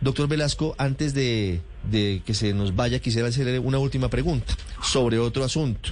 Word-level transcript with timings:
Doctor 0.00 0.26
Velasco, 0.26 0.74
antes 0.78 1.14
de, 1.14 1.60
de, 1.88 2.22
que 2.26 2.34
se 2.34 2.52
nos 2.54 2.74
vaya, 2.74 2.98
quisiera 2.98 3.28
hacerle 3.28 3.60
una 3.60 3.78
última 3.78 4.08
pregunta 4.08 4.56
sobre 4.82 5.20
otro 5.20 5.44
asunto. 5.44 5.90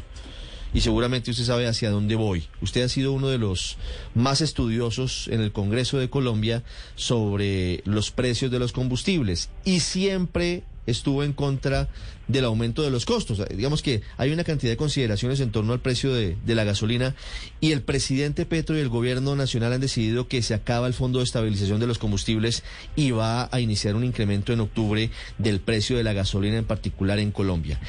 Y 0.74 0.80
seguramente 0.80 1.30
usted 1.30 1.44
sabe 1.44 1.68
hacia 1.68 1.90
dónde 1.90 2.16
voy. 2.16 2.44
Usted 2.60 2.82
ha 2.82 2.88
sido 2.88 3.12
uno 3.12 3.28
de 3.28 3.38
los 3.38 3.76
más 4.14 4.40
estudiosos 4.40 5.28
en 5.28 5.40
el 5.40 5.52
Congreso 5.52 5.98
de 5.98 6.10
Colombia 6.10 6.64
sobre 6.96 7.82
los 7.84 8.10
precios 8.10 8.50
de 8.50 8.58
los 8.58 8.72
combustibles. 8.72 9.48
Y 9.64 9.80
siempre 9.80 10.64
estuvo 10.86 11.24
en 11.24 11.32
contra 11.32 11.88
del 12.28 12.44
aumento 12.44 12.82
de 12.82 12.90
los 12.90 13.06
costos. 13.06 13.42
Digamos 13.48 13.82
que 13.82 14.02
hay 14.16 14.30
una 14.32 14.44
cantidad 14.44 14.72
de 14.72 14.76
consideraciones 14.76 15.40
en 15.40 15.50
torno 15.50 15.72
al 15.72 15.80
precio 15.80 16.12
de, 16.14 16.36
de, 16.44 16.54
la 16.54 16.64
gasolina 16.64 17.14
y 17.60 17.72
el 17.72 17.82
presidente 17.82 18.46
Petro 18.46 18.76
y 18.76 18.80
el 18.80 18.88
gobierno 18.88 19.34
nacional 19.36 19.72
han 19.72 19.80
decidido 19.80 20.28
que 20.28 20.42
se 20.42 20.54
acaba 20.54 20.86
el 20.86 20.94
Fondo 20.94 21.18
de 21.18 21.24
Estabilización 21.24 21.80
de 21.80 21.86
los 21.86 21.98
Combustibles 21.98 22.62
y 22.96 23.10
va 23.10 23.48
a 23.50 23.60
iniciar 23.60 23.94
un 23.94 24.04
incremento 24.04 24.52
en 24.52 24.60
octubre 24.60 25.10
del 25.38 25.60
precio 25.60 25.96
de 25.96 26.04
la 26.04 26.12
gasolina 26.12 26.56
en 26.56 26.64
particular 26.64 27.18
en 27.18 27.32
Colombia. 27.32 27.80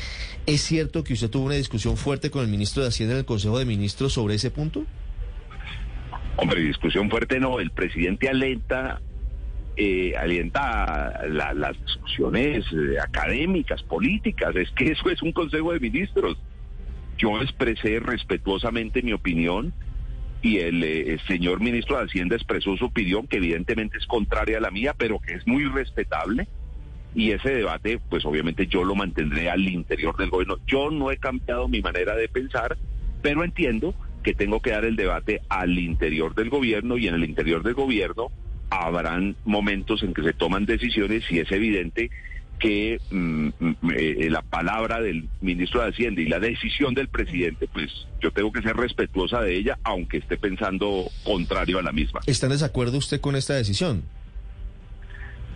¿Es 0.45 0.62
cierto 0.62 1.03
que 1.03 1.14
usted 1.14 1.30
tuvo 1.30 1.45
una 1.45 1.55
discusión 1.55 1.98
fuerte 1.98 2.31
con 2.31 2.44
el 2.44 2.50
ministro 2.50 2.81
de 2.81 2.89
Hacienda 2.89 3.14
en 3.14 3.20
el 3.20 3.26
Consejo 3.26 3.59
de 3.59 3.66
Ministros 3.66 4.14
sobre 4.14 4.36
ese 4.36 4.50
punto? 4.50 4.86
Hombre, 6.38 6.62
discusión 6.62 7.09
fuerte 7.09 7.39
no, 7.39 7.59
el 7.59 7.72
presidente 7.72 8.28
alenta 8.28 9.02
eh, 9.84 10.16
alienta 10.16 11.23
la, 11.27 11.55
las 11.55 11.76
discusiones 11.84 12.63
eh, 12.72 12.99
académicas, 13.02 13.81
políticas. 13.81 14.55
Es 14.55 14.70
que 14.72 14.91
eso 14.91 15.09
es 15.09 15.23
un 15.23 15.31
Consejo 15.31 15.73
de 15.73 15.80
Ministros. 15.80 16.38
Yo 17.17 17.41
expresé 17.41 17.99
respetuosamente 17.99 19.02
mi 19.02 19.12
opinión 19.13 19.73
y 20.44 20.59
el, 20.59 20.84
eh, 20.84 21.13
el, 21.13 21.20
señor 21.22 21.62
ministro 21.62 21.98
de 21.98 22.03
Hacienda 22.03 22.36
expresó 22.36 22.77
su 22.77 22.86
opinión, 22.86 23.25
que 23.25 23.38
evidentemente 23.38 23.98
es 23.98 24.05
contraria 24.05 24.59
a 24.59 24.62
la 24.62 24.70
mía, 24.70 24.94
pero 24.95 25.17
que 25.17 25.34
es 25.34 25.48
muy 25.48 25.66
respetable. 25.66 26.48
Y 27.16 27.31
ese 27.31 27.50
debate, 27.50 28.00
pues 28.08 28.23
obviamente 28.23 28.67
yo 28.67 28.84
lo 28.84 28.94
mantendré 28.94 29.50
al 29.50 29.67
interior 29.67 30.16
del 30.16 30.30
gobierno. 30.30 30.58
Yo 30.67 30.91
no 30.91 31.09
he 31.09 31.17
cambiado 31.17 31.67
mi 31.67 31.81
manera 31.81 32.16
de 32.16 32.30
pensar, 32.30 32.78
pero 33.23 33.44
entiendo 33.44 33.95
que 34.22 34.36
tengo 34.36 34.61
que 34.61 34.69
dar 34.69 34.86
el 34.86 34.95
debate 34.95 35.41
al 35.50 35.75
interior 35.80 36.36
del 36.36 36.52
gobierno 36.52 37.00
y 37.00 37.08
en 37.08 37.16
el 37.16 37.23
interior 37.23 37.63
del 37.63 37.73
gobierno 37.73 38.31
habrán 38.72 39.36
momentos 39.44 40.02
en 40.02 40.14
que 40.14 40.23
se 40.23 40.33
toman 40.33 40.66
decisiones 40.66 41.30
y 41.30 41.39
es 41.39 41.52
evidente 41.52 42.09
que 42.58 43.00
mm, 43.11 43.50
eh, 43.95 44.28
la 44.30 44.41
palabra 44.44 45.02
del 45.02 45.28
ministro 45.41 45.81
de 45.81 45.89
Hacienda 45.89 46.22
y 46.22 46.28
la 46.28 46.39
decisión 46.39 46.94
del 46.94 47.09
presidente, 47.09 47.67
pues 47.67 47.89
yo 48.22 48.31
tengo 48.31 48.52
que 48.52 48.61
ser 48.61 48.78
respetuosa 48.78 49.41
de 49.41 49.58
ella, 49.58 49.78
aunque 49.83 50.17
esté 50.17 50.38
pensando 50.38 51.05
contrario 51.25 51.80
a 51.80 51.81
la 51.81 51.91
misma. 51.91 52.22
¿Está 52.28 52.45
en 52.45 52.53
desacuerdo 52.53 52.97
usted 52.97 53.19
con 53.19 53.36
esta 53.36 53.55
decisión? 53.55 54.03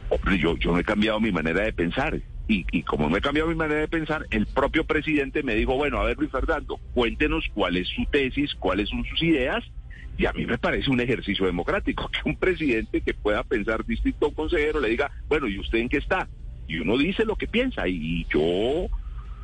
Hombre, 0.09 0.37
yo, 0.37 0.57
yo 0.57 0.71
no 0.71 0.79
he 0.79 0.83
cambiado 0.83 1.19
mi 1.19 1.31
manera 1.31 1.63
de 1.63 1.73
pensar. 1.73 2.19
Y, 2.47 2.65
y 2.71 2.83
como 2.83 3.09
no 3.09 3.17
he 3.17 3.21
cambiado 3.21 3.49
mi 3.49 3.55
manera 3.55 3.81
de 3.81 3.87
pensar, 3.87 4.25
el 4.29 4.45
propio 4.47 4.85
presidente 4.85 5.41
me 5.41 5.55
dijo, 5.55 5.75
bueno, 5.75 5.99
a 5.99 6.05
ver, 6.05 6.17
Luis 6.17 6.31
Fernando, 6.31 6.79
cuéntenos 6.93 7.45
cuál 7.53 7.77
es 7.77 7.87
su 7.87 8.05
tesis, 8.11 8.53
cuáles 8.55 8.89
son 8.89 9.05
sus 9.05 9.23
ideas 9.23 9.63
y 10.17 10.25
a 10.25 10.33
mí 10.33 10.45
me 10.45 10.57
parece 10.57 10.89
un 10.89 11.01
ejercicio 11.01 11.45
democrático 11.45 12.09
que 12.11 12.29
un 12.29 12.37
presidente 12.37 13.01
que 13.01 13.13
pueda 13.13 13.43
pensar 13.43 13.85
distinto 13.85 14.25
a 14.25 14.29
un 14.29 14.35
consejero 14.35 14.79
le 14.79 14.89
diga, 14.89 15.11
bueno, 15.27 15.47
¿y 15.47 15.59
usted 15.59 15.79
en 15.79 15.89
qué 15.89 15.97
está? 15.97 16.27
Y 16.67 16.79
uno 16.79 16.97
dice 16.97 17.25
lo 17.25 17.35
que 17.35 17.47
piensa 17.47 17.87
y 17.87 18.25
yo 18.33 18.87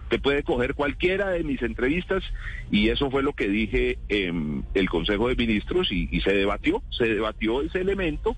te 0.10 0.20
puede 0.20 0.44
coger 0.44 0.74
cualquiera 0.74 1.30
de 1.30 1.44
mis 1.44 1.62
entrevistas 1.62 2.24
y 2.70 2.90
eso 2.90 3.10
fue 3.10 3.24
lo 3.24 3.34
que 3.34 3.48
dije 3.48 3.98
en 4.10 4.66
el 4.74 4.90
Consejo 4.90 5.30
de 5.30 5.36
Ministros 5.36 5.92
y, 5.92 6.10
y 6.12 6.22
se 6.22 6.34
debatió, 6.34 6.84
se 6.90 7.06
debatió 7.06 7.62
ese 7.62 7.80
elemento 7.80 8.36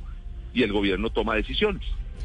y 0.53 0.63
el 0.63 0.71
gobierno 0.71 1.09
toma 1.09 1.35
decisiones. 1.35 1.83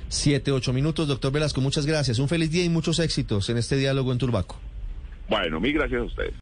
Siete, 0.08 0.52
ocho 0.52 0.72
minutos, 0.72 1.06
doctor 1.06 1.32
Velasco, 1.32 1.60
muchas 1.60 1.86
gracias. 1.86 2.18
Un 2.18 2.28
feliz 2.28 2.50
día 2.50 2.64
y 2.64 2.68
muchos 2.68 2.98
éxitos 2.98 3.48
en 3.50 3.58
este 3.58 3.76
diálogo 3.76 4.12
en 4.12 4.18
Turbaco. 4.18 4.58
Bueno, 5.28 5.60
mil 5.60 5.74
gracias 5.74 6.00
a 6.00 6.04
ustedes. 6.04 6.34